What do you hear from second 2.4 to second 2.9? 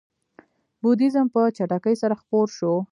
شو.